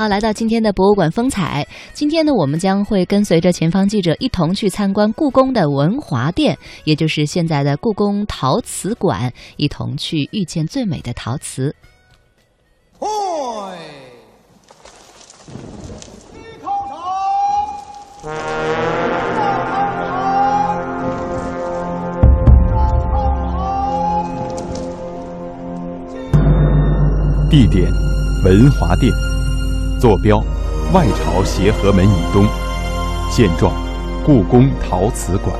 [0.00, 1.68] 好，来到今天的博物馆风采。
[1.92, 11.76] 今天呢，我们将会跟随着前方记者一同去参观故宫的文华殿，也就是现在的故宫陶瓷馆，一同去遇见最美的陶瓷。
[12.98, 13.06] 嗨，
[16.32, 16.96] 一考场，
[27.50, 27.92] 地点：
[28.46, 29.12] 文华殿。
[30.00, 30.42] 坐标：
[30.94, 32.46] 外朝协和门以东。
[33.30, 33.70] 现状：
[34.24, 35.54] 故宫陶瓷馆。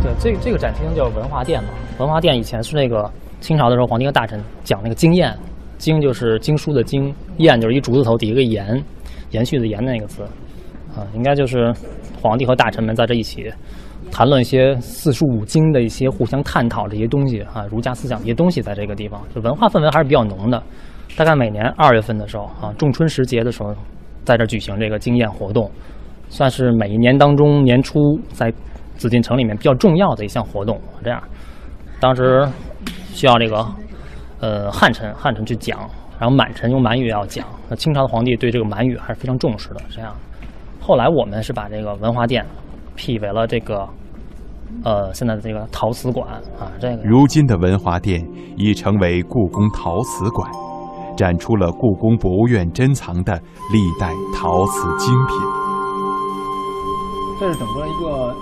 [0.00, 1.70] 对，这这个展厅叫文华殿嘛。
[1.98, 5.36] 文华殿以前是那个清朝的时候，皇帝和大臣讲那个经验，
[5.76, 8.80] 经就是经书的经，验就是一竹字头底一个延，
[9.30, 10.22] 延续的延那个字，
[10.96, 11.72] 啊，应该就是
[12.20, 13.52] 皇帝和大臣们在这一起
[14.10, 20.62] 谈论一些四书五经的一些互相探讨这些东西啊，儒家思想这些东西，在这个地方，就文化氛围还是比较浓的。
[21.16, 23.74] 大概每年二月份的时候啊，仲春时节的时候，
[24.24, 25.70] 在这举行这个经验活动，
[26.28, 27.98] 算是每一年当中年初
[28.30, 28.52] 在
[28.96, 30.80] 紫禁城里面比较重要的一项活动。
[31.02, 31.22] 这样，
[32.00, 32.46] 当时
[33.12, 33.66] 需要这个
[34.40, 35.78] 呃汉臣汉臣去讲，
[36.18, 37.46] 然后满臣用满语也要讲。
[37.68, 39.80] 那清朝的皇帝对这个满语还是非常重视的。
[39.90, 40.14] 这样，
[40.80, 42.44] 后来我们是把这个文华殿
[42.96, 43.88] 辟为了这个
[44.84, 50.50] 呃现在的这个陶瓷馆啊，这个如今的文华殿已成为故宫陶瓷馆，
[51.16, 53.34] 展出了故宫博物院珍藏的
[53.72, 55.36] 历代陶瓷精品。
[57.40, 58.34] 这是整个一个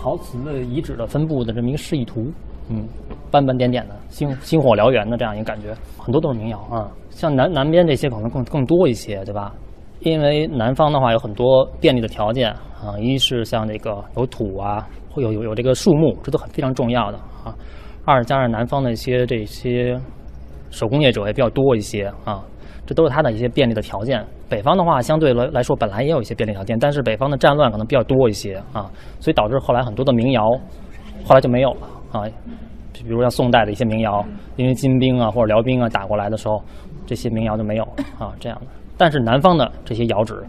[0.00, 2.30] 陶瓷的遗址的分布的这么一个示意图，
[2.68, 2.86] 嗯，
[3.32, 6.88] 斑斑点点的，星星火燎原的这样一个感觉，很多都是民谣啊。
[7.10, 9.54] 像南南边这些可能更更多一些，对吧？
[10.00, 17.54] 因为南方的话有很多便利的条件啊，一是像这个有土啊，会有有有这个树木，这都很非常重要的啊。
[18.04, 19.98] 二加上南方的一些这些
[20.70, 22.42] 手工业者也比较多一些啊，
[22.84, 24.24] 这都是它的一些便利的条件。
[24.48, 28.90] 北方的话，相对来来说本来也有一些便利条件，但是北方的战乱可能比较多一些啊，
[29.20, 30.50] 所以导致后来很多的民谣
[31.24, 32.26] 后来就没有了啊。
[32.92, 34.24] 比如像宋代的一些民谣，
[34.56, 36.62] 因为金兵啊或者辽兵啊打过来的时候，
[37.06, 38.66] 这些民谣就没有了啊，这样的。
[38.96, 40.44] 但是南方的这些窑址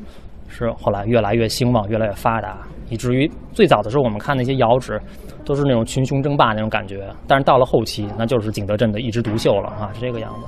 [0.47, 2.57] 是后来越来越兴旺，越来越发达，
[2.89, 5.01] 以至于最早的时候我们看那些窑址
[5.43, 10.47] 都是那种群雄争霸那种感觉，但是到了后期，那就是景德镇的一枝独秀了啊，是这个样子。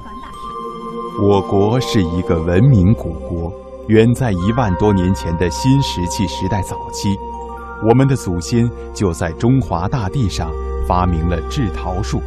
[1.23, 3.51] 我国是一个文明古国，
[3.87, 7.15] 远在一万多年前的新石器时代早期，
[7.83, 10.51] 我们的祖先就在中华大地上
[10.87, 12.21] 发明了制陶术，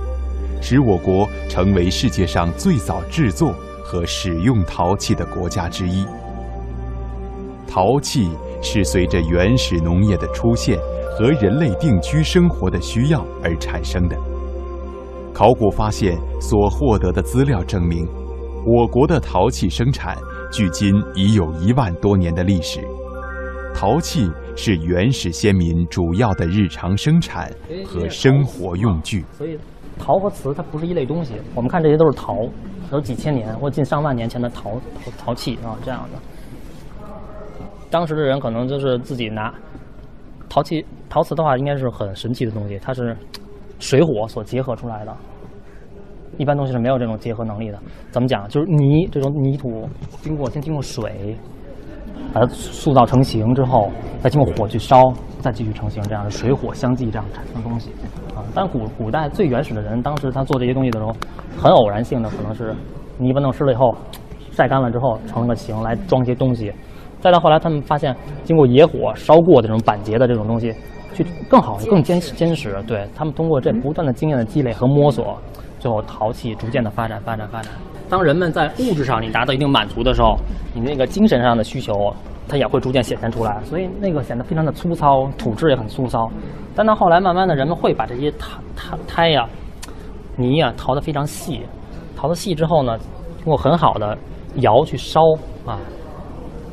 [0.60, 6.04] 使我国成为世界上最早制作和使用陶器的国家之一。
[7.66, 8.30] 陶器
[8.62, 10.78] 是随着原始农业的出现
[11.16, 14.16] 和人类定居生活的需要而产生的。
[15.32, 18.06] 考古发现所获得的资料证明。
[18.66, 20.18] 我国的陶器生产
[20.52, 22.80] 距今已有一万多年的历史。
[23.80, 27.48] 陶器是原始先民主要的日常生产
[27.86, 29.24] 和生活用具。
[29.30, 29.56] 所以，
[29.96, 31.34] 陶和瓷它不是一类东西。
[31.54, 32.38] 我们看这些都是陶，
[32.90, 36.18] 有几千年或近上万年前的陶陶陶器啊，这样的。
[37.88, 39.54] 当时的人可能就是自己拿
[40.48, 43.16] 陶器、陶瓷的话，应该是很神奇的东西，它是
[43.78, 45.16] 水火所结合出来的。
[46.36, 47.78] 一般东西是没有这种结合能力的。
[48.10, 48.48] 怎么讲？
[48.48, 49.88] 就是泥这种泥土，
[50.20, 51.36] 经过先经过水，
[52.32, 55.02] 把它塑造成型之后，再经过火去烧，
[55.40, 57.90] 再继续成型，这样的水火相继这样产生东西。
[58.34, 61.12] 啊，但古古代最原始的人，当时他做这些东西的时候，
[61.58, 62.74] 很偶然性的，可能是
[63.16, 63.94] 泥巴弄湿了以后，
[64.50, 66.72] 晒干了之后成了个形来装些东西。
[67.20, 68.14] 再到后来，他们发现
[68.44, 70.72] 经过野火烧过的这种板结的这种东西，
[71.14, 72.80] 去更好、更坚坚实。
[72.86, 75.36] 对他们通过这不断的经验的积累和摸索。
[75.80, 77.72] 最后，陶器逐渐的发展，发展，发展。
[78.08, 80.36] 当人们在物质上你达到一定满足的时候，
[80.74, 81.92] 你那个精神上的需求，
[82.48, 83.60] 它也会逐渐显现出来。
[83.64, 86.30] 所以那个显得非常的粗糙，土质也很粗糙。
[86.74, 89.48] 但到后来，慢慢的人们会把这些胎胎胎呀、
[90.36, 91.62] 泥呀淘得非常细，
[92.16, 92.96] 淘得细之后呢，
[93.42, 94.16] 通过很好的
[94.56, 95.20] 窑去烧
[95.66, 95.78] 啊，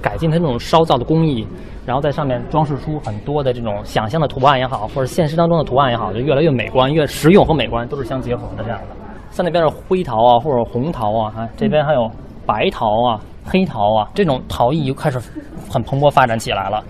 [0.02, 1.46] 改进它那种烧造的工艺。
[1.86, 9.05] 然后在上面装饰出很多的这种想象的图案也好，或者现实当中的图案也好，就越来越美观，越实用和美观都是相结合的这样的。
[9.36, 12.10] 像那边是灰陶啊，或者红陶啊，啊，这边还有
[12.46, 15.20] 白陶啊、黑陶啊，这种陶艺就开始
[15.70, 16.82] 很蓬勃发展起来了。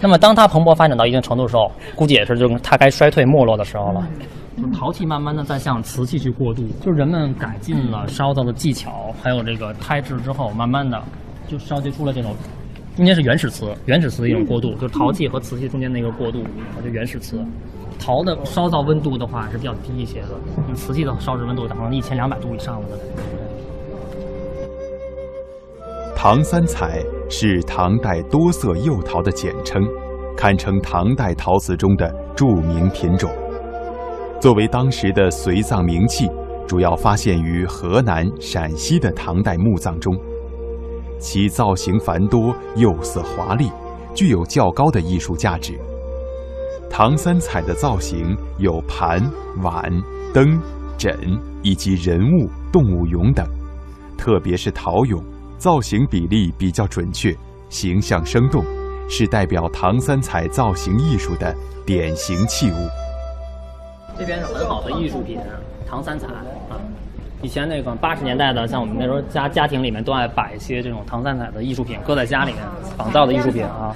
[0.00, 4.04] 那么当它蓬勃发展到一定程度的时候，估计也是就它该衰退没落的时候了。
[4.56, 11.00] 就陶器慢慢的在向瓷器去过渡，就是人们改进了烧造的技巧，还有这个胎制之后，慢慢的
[11.46, 12.34] 就烧结出了这种
[12.96, 16.42] 中间是原始瓷，原始瓷的一种过渡，就是陶器和瓷器中间那个过渡，
[16.82, 17.38] 就原始瓷。
[18.02, 22.98] 陶的烧造温度的话是比较低一些的，瓷器的烧制温度达到一千两百度以上的。
[26.16, 27.00] 唐三彩
[27.30, 29.80] 是唐代多色釉陶的简称，
[30.36, 33.30] 堪称唐代陶瓷中的著名品种。
[34.40, 36.28] 作为当时的随葬名器，
[36.66, 40.12] 主要发现于河南、陕西的唐代墓葬中。
[41.20, 43.70] 其造型繁多，釉色华丽，
[44.12, 45.78] 具有较高的艺术价值。
[46.92, 49.18] 唐三彩的造型有盘、
[49.62, 49.90] 碗、
[50.34, 50.60] 灯、
[50.98, 51.18] 枕
[51.62, 53.46] 以及人物、动物俑等，
[54.18, 55.18] 特别是陶俑，
[55.56, 57.34] 造型比例比较准确，
[57.70, 58.62] 形象生动，
[59.08, 61.56] 是代表唐三彩造型艺术的
[61.86, 62.74] 典型器物。
[64.18, 65.40] 这边是很好的艺术品，
[65.88, 66.44] 唐三彩啊。
[67.42, 72.62] 以前那个八十年代的，像我们那时候家家庭里面都爱摆一些这种唐三彩的艺术品，搁在家里面
[72.96, 73.94] 仿造的艺术品啊。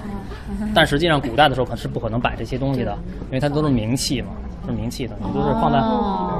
[0.75, 2.93] 但实际上古代的时候可是不可能摆这些东西的，
[3.26, 4.28] 因为它都是名器嘛，
[4.66, 5.78] 是名器的，都是放在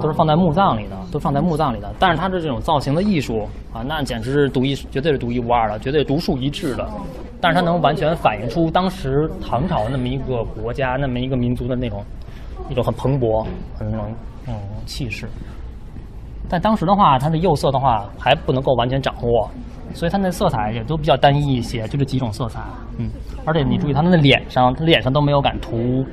[0.03, 1.93] 都是放在墓葬里的，都放在墓葬里的。
[1.99, 6.89] 但是它的这种造型的艺术啊，那简直是独一，绝对是独一无二的，绝对独树一帜的。
[7.41, 12.03] 但是它能完全反映出当时唐朝那么一个国家、那么一个民族的那种
[12.69, 13.47] 一种很蓬勃、
[13.79, 14.07] 很那种
[14.49, 14.55] 嗯
[14.87, 15.29] 气势。
[16.49, 19.51] 但当时的话，它的釉色的话还不能够完全掌握，
[19.93, 22.61] 所以它那色彩也都比较单一一些，就这几种色彩。
[22.99, 23.11] 嗯，
[23.45, 26.05] 而且你注意，它那脸上，它脸上都没有敢涂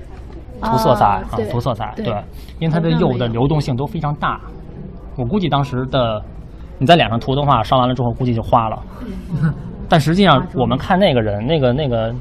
[0.62, 1.94] 涂色彩啊，涂色彩。
[1.96, 2.08] 对，
[2.60, 4.40] 因为它的釉的流动性都非常大。
[5.16, 6.20] 我估计当时的
[6.80, 8.84] 你在脸上涂的话，烧完了之后估计就花了。
[9.88, 12.12] 但实际上，我们看那个人，那个那个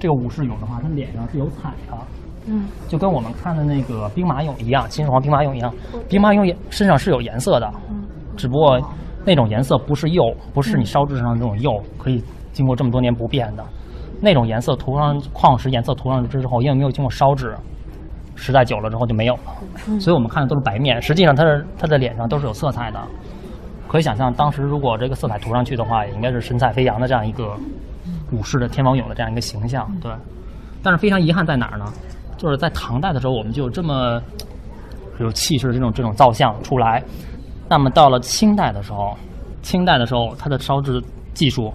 [0.00, 1.96] 这个武士俑的话，他脸上是有彩的。
[2.46, 5.72] 嗯，就跟我们看的那个兵马俑一样，秦始皇兵马俑一样，
[6.08, 8.02] 兵马俑身上是有颜色的，嗯，
[8.36, 8.80] 只不过
[9.24, 13.64] 那种颜色不是釉，不是你烧制上的那种釉，可以经过这么多年不变的，
[14.20, 17.56] 那种颜色涂上矿石颜色涂上去之后，因为没有经过烧制，
[18.34, 23.00] 时代久了之后就没有了，所以我们看的都是白面，实际上它是它的脸上都是有色彩的，
[23.88, 27.56] 可以想象当时如果这个色彩涂上去的话，也应该是神采飞扬的这样一个
[28.32, 30.12] 武士的天王俑的这样一个形象，对，
[30.82, 31.86] 但是非常遗憾在哪儿呢？
[32.36, 34.20] 就是在唐代的时候，我们就有这么
[35.20, 37.02] 有气势的这种这种造像出来。
[37.68, 39.16] 那么到了清代的时候，
[39.62, 41.02] 清代的时候，它的烧制
[41.32, 41.72] 技术、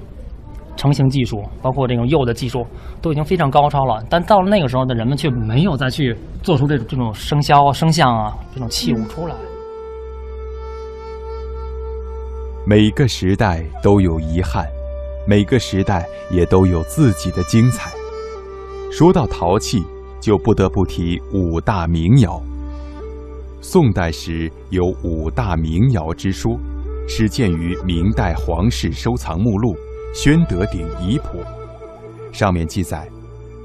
[0.76, 2.66] 成型技术，包括这种釉的技术，
[3.02, 4.04] 都已经非常高超了。
[4.10, 9.36] 但到了那个时候的人们却没有再去做出这种这种生肖啊、生像啊这种器物出来。
[12.68, 14.68] 每个时代都有遗憾，
[15.28, 17.92] 每个时代也都有自己的精彩。
[18.92, 19.84] 说到陶器。
[20.20, 22.42] 就不得不提五大名窑。
[23.62, 26.58] 宋代时有五大名窑之说，
[27.08, 29.74] 始见于明代皇室收藏目录
[30.14, 31.40] 《宣德鼎遗谱》，
[32.38, 33.08] 上面记载，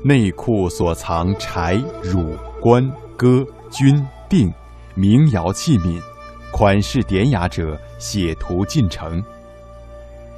[0.03, 2.85] 内库所藏柴、汝、官、
[3.17, 4.53] 戈、钧、定
[4.95, 6.01] 名窑器皿，
[6.51, 9.23] 款式典雅者，写图进城。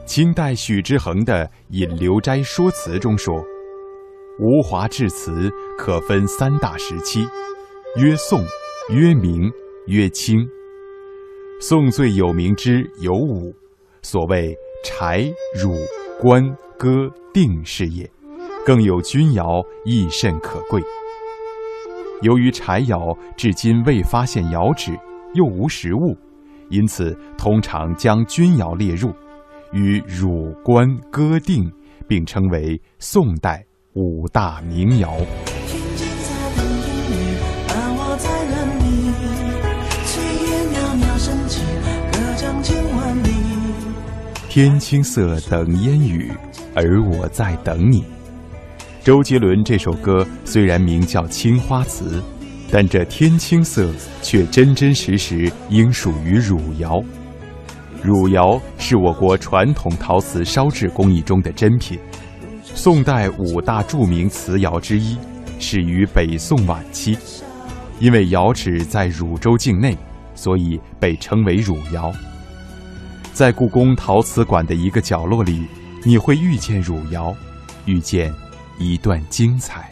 [0.05, 3.43] 清代许之衡的《引流斋说辞》中说。
[4.39, 7.27] 吴华制瓷可分三大时期，
[7.97, 8.45] 曰宋，
[8.91, 9.51] 曰明，
[9.87, 10.47] 曰清。
[11.59, 13.51] 宋最有名之有五，
[14.03, 14.55] 所谓
[14.85, 15.25] 柴、
[15.59, 15.75] 汝、
[16.21, 16.45] 官、
[16.79, 18.09] 歌、定是也。
[18.67, 20.83] 更有钧窑，亦甚可贵。
[22.21, 24.93] 由于柴窑至今未发现窑址，
[25.33, 26.15] 又无实物，
[26.69, 29.15] 因此通常将钧窑列入，
[29.73, 31.73] 与汝、官、戈、定
[32.07, 33.66] 并称为宋代。
[33.97, 35.17] 五大名窑。
[44.51, 46.31] 天青色等烟雨，
[46.75, 48.05] 而我在等你。
[49.03, 52.21] 周杰伦这首歌虽然名叫《青花瓷》，
[52.71, 57.03] 但这天青色却真真实实应属于汝窑。
[58.03, 61.99] 汝窑是我国传统陶瓷烧制工艺中的珍品。
[62.77, 65.17] 宋代五大著名瓷窑之一，
[65.59, 67.17] 始于北宋晚期。
[67.99, 69.97] 因为窑址在汝州境内，
[70.35, 72.13] 所以被称为汝窑。
[73.33, 75.67] 在故宫陶瓷馆的一个角落里，
[76.05, 77.35] 你会遇见汝窑，
[77.87, 78.31] 遇见
[78.79, 79.89] 一段精彩。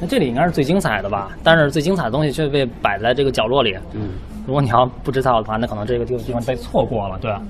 [0.00, 1.36] 那这里应该是最精彩的吧？
[1.42, 3.76] 但是最精彩的东西却被摆在这个角落里。
[3.94, 4.10] 嗯，
[4.46, 7.42] 如果你要不知道的话，那可能这个地地方被错过了，对吧？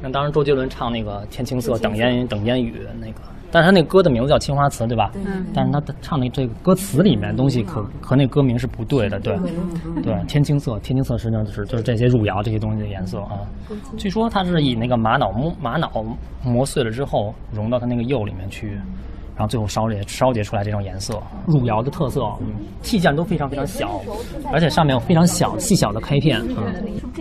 [0.00, 3.20] 那当时周杰伦唱那个《天青色等烟等烟雨》那个。
[3.54, 5.12] 但是他那歌的名字叫《青花瓷》，对吧？
[5.14, 5.46] 嗯。
[5.54, 9.38] 但是他唱的这个歌词里面东西可和那歌名是不对的，对。
[10.02, 13.38] 对，天青色，天青色实际上就是就是这些汝窑这些东西的颜色啊。
[13.96, 16.04] 据说它是以那个玛瑙磨玛瑙
[16.42, 18.76] 磨碎了之后融到它那个釉里面去，
[19.36, 21.20] 然后最后烧结烧结出来这种颜色。
[21.46, 24.00] 汝窑的特色，嗯，器件都非常非常小，
[24.52, 26.72] 而且上面有非常小细小的开片，嗯，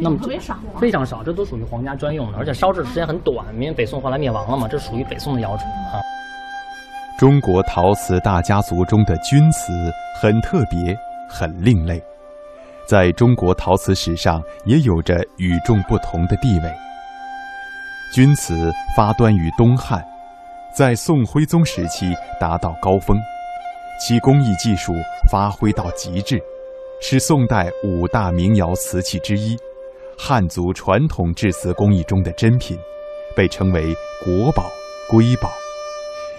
[0.01, 0.55] 那么特别少。
[0.79, 6.01] 非常少，这都属于皇家专用的，而且烧制时间很短，因为北宋后来灭亡了嘛，这属于北宋的窑制啊。
[7.17, 9.71] 中国陶瓷大家族中的钧瓷
[10.19, 10.97] 很特别，
[11.29, 12.01] 很另类，
[12.87, 16.73] 在中国陶瓷史上也有着与众不同的地位。
[18.11, 20.03] 钧瓷发端于东汉，
[20.75, 23.15] 在宋徽宗时期达到高峰，
[24.01, 24.91] 其工艺技术
[25.29, 26.41] 发挥到极致，
[26.99, 29.55] 是宋代五大名窑瓷器之一，
[30.17, 32.75] 汉族传统制瓷工艺中的珍品，
[33.35, 34.65] 被称为国宝、
[35.07, 35.47] 瑰宝。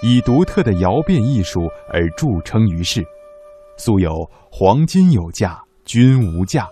[0.03, 3.07] 以独特的窑变艺术而著称于世，
[3.77, 6.67] 素有“黄金有价，钧无价”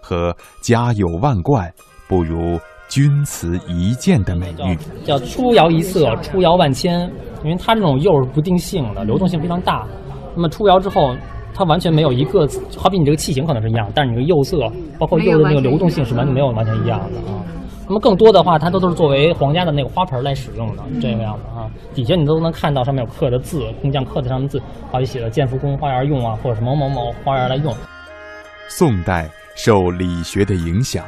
[0.00, 1.74] 和“家有万贯，
[2.08, 2.58] 不如
[2.88, 4.76] 钧瓷一件”的美誉。
[5.04, 7.00] 叫出窑一色，出窑万千，
[7.44, 9.86] 因为它这种釉是不定性的，流动性非常大。
[10.34, 11.14] 那么出窑之后，
[11.54, 17.44] 它完全没有一个，好比你这个器型可能是一样，但是你这个釉色，包括釉的那个流动性是完全没有完全一样的啊。
[17.86, 21.70] 那么更多的话，它都都是作为皇家的那个花盆来使用的，这个样子啊。
[21.94, 24.60] 底下你都能看到上面有刻的字，工匠刻的上面字，
[24.92, 27.74] 好比写的“建福宫花园用”啊，或者是某某某花园来用。
[28.68, 29.26] 宋代
[29.56, 31.02] 受理学的影响，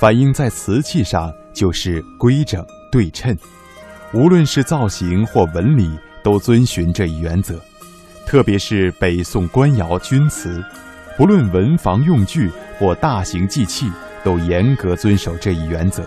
[0.00, 3.36] 反映在瓷器上就是规整对称，
[4.14, 7.60] 无论是造型或纹理都遵循这一原则。
[8.24, 10.64] 特别是北宋官窑钧瓷，
[11.18, 13.92] 不论文房用具或大型祭器，
[14.24, 16.02] 都严格遵守这一原则。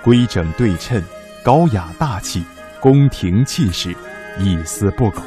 [0.00, 1.02] 规整对称、
[1.42, 2.44] 高雅大气、
[2.78, 3.92] 宫廷气势，
[4.38, 5.20] 一丝不苟；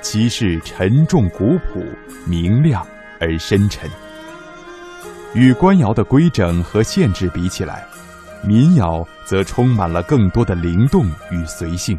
[0.00, 1.84] 其势沉重古朴、
[2.26, 2.82] 明亮
[3.20, 3.90] 而深沉。
[5.34, 7.84] 与官窑的规整和限制比起来，
[8.44, 11.98] 民窑则充满了更多的灵动与随性，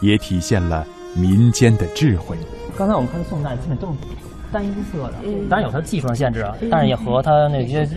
[0.00, 0.84] 也体现了
[1.14, 2.36] 民间的智慧。
[2.76, 3.98] 刚才我们看宋代基本都是
[4.50, 5.14] 单一色的，
[5.48, 7.88] 当然有它技术上限制，但是也和它那些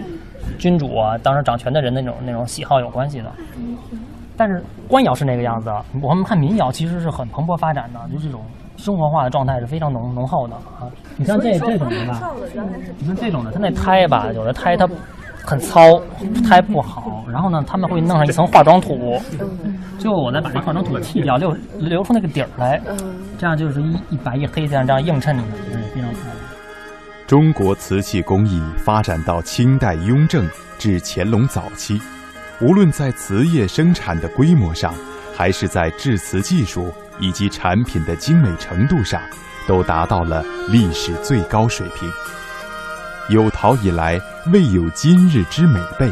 [0.60, 3.32] 君主啊，当时掌权的人那种那种喜好有关系的。
[4.38, 8.46] 但是官窑是那个样子，我们看民窑其实是很蓬勃发展的，就这种
[8.78, 10.88] 生活化的状态是非常浓浓厚的啊。
[11.18, 12.32] 你像这这种的吧，
[12.98, 14.88] 你看这种的，它那胎吧，有的胎它
[15.44, 16.02] 很糙，
[16.48, 19.22] 胎不好，然后呢，他们会弄上一层化妆土，
[20.00, 22.82] 最后我再把这化妆土剃掉，留留出那个底儿来，
[23.38, 26.36] 这样就是一一白一黑这样这样映衬的，嗯，非常漂亮。
[27.28, 32.00] 中国瓷器工艺发展到清代雍正至乾隆早期，
[32.62, 34.94] 无论在瓷业生产的规模上，
[35.36, 39.22] 还是在制瓷技术以及产品的精美程度上，
[39.68, 42.10] 都达到了历史最高水平。
[43.30, 44.22] 有陶以来
[44.54, 46.12] 未有今日之美备，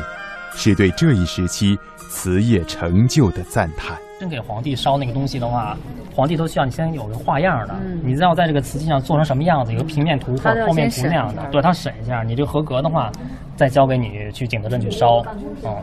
[0.56, 1.78] 是对这一时期
[2.10, 3.96] 瓷业成就的赞叹。
[4.20, 5.78] 真给皇帝烧那个东西的话，
[6.16, 13.12] 皇帝都需要你先有个画样的，你要在这个瓷器上做成什么样子，有个平面图或者剖面图那样的，对他审一下，你这个合格的话，
[13.56, 15.24] 再交给你去景德镇去烧。
[15.64, 15.76] 嗯，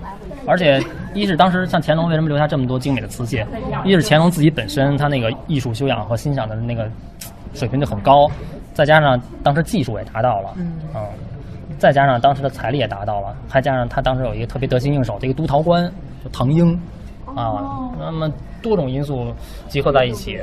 [0.47, 0.83] 而且
[1.13, 3.45] 一是当时像乾隆为什么留下这么多精美的瓷器，
[3.85, 6.89] 一是乾隆自己本身他那个艺术修养和欣赏的那个
[7.53, 8.31] 水平就很高，
[8.73, 10.55] 再加上当时技术也达到了，
[10.95, 11.03] 嗯，
[11.79, 15.91] 再加上当时的财力也达到了，还加上他当时有一个特别得心应手的一个督陶官，
[16.25, 16.81] 就唐英。
[17.35, 18.29] 啊，那么
[18.63, 19.35] 多种因素
[19.69, 20.39] 集合在一起，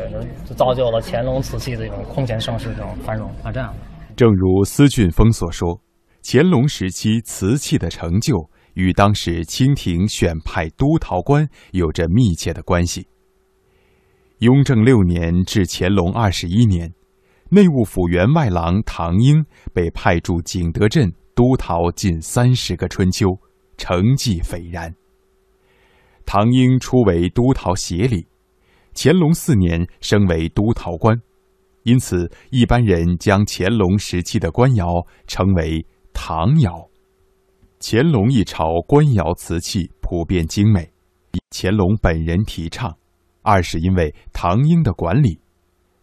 [0.46, 3.52] 就造就了乾隆瓷器的这种空前盛世、这种繁荣啊。
[3.52, 3.74] 这样，
[4.16, 5.80] 正如司俊峰所说，
[6.24, 13.08] 乾隆时期瓷器的成就与当时清廷选派督陶官有着密切的关系。
[14.40, 16.94] 雍正六年至乾隆二十一年，
[17.50, 23.28] 内务府员外郎唐英被派驻景德镇督陶近三十个春秋，
[23.78, 24.94] 成绩斐然。
[26.28, 28.28] 唐英初为督陶协理，
[28.94, 31.18] 乾隆四年升为督陶官，
[31.84, 34.86] 因此一般人将乾隆时期的官窑
[35.26, 36.90] 称为唐窑。
[37.80, 40.92] 乾隆一朝官窑瓷器普遍精美，
[41.50, 42.94] 乾隆本人提倡。
[43.42, 45.40] 二是因为唐英的管理，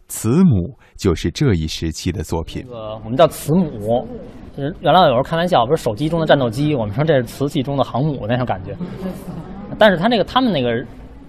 [0.07, 2.63] 慈母就是这一时期的作品。
[2.63, 4.07] 这个我们叫慈母，
[4.57, 8.75] 就是原来有时候开玩笑，不是手机中的战斗机，我们说这是瓷器中的航母那种感觉。
[9.77, 10.83] 但是他那个，他们那个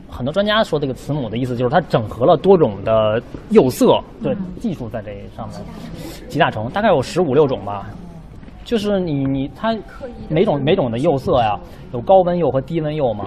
[0.08, 5.60] 很多专家说，这个慈母的意思就是它整合了多种的釉色，对技术在这上面
[6.28, 7.86] 集大成，大概有十五六种吧。
[8.64, 9.76] 就是你你它
[10.28, 11.58] 每种每种的釉色呀，
[11.92, 13.26] 有高温釉和低温釉嘛。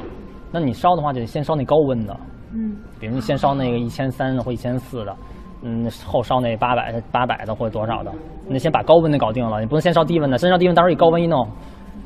[0.51, 2.17] 那你烧的话，就得先烧那高温的，
[2.53, 5.15] 嗯，比如你先烧那个一千三或一千四的，
[5.61, 8.11] 嗯，后烧那八百八百的或者多少的，
[8.47, 11.47] 那先把高温的搞定了，你不能先烧低温的，先烧低温，到时候一高温一弄。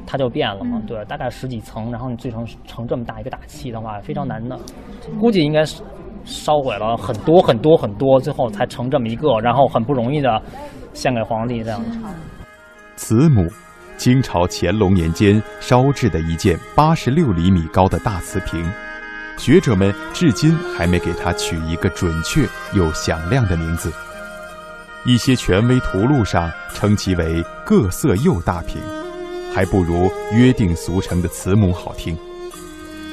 [0.05, 4.57] 它就变了嘛，对，大概十几层，然后你最成成这么大一个大器的话，非常难的。
[5.19, 5.81] 估计应该是
[6.23, 10.41] 烧毁了很多很多很多，最后才成这么一个，然后很不容易的
[10.93, 11.81] 献给皇帝这样。
[12.95, 13.47] 慈母，
[13.97, 18.63] 清朝乾隆年间烧制的一件八十六厘米高的大瓷瓶，
[19.37, 23.91] 学者们至今还没给它取一个准确又响亮的名字。
[25.05, 28.81] 一些权威图录上称其为“各色釉大瓶”，
[29.53, 32.17] 还不如约定俗成的慈母好听。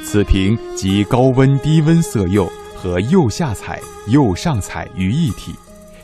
[0.05, 5.55] 此瓶集高温低温色釉和釉下彩、釉上彩于一体，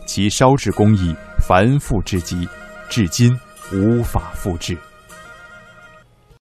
[0.07, 2.47] 其烧制工艺繁复至极，
[2.89, 3.35] 至今
[3.73, 4.77] 无法复制。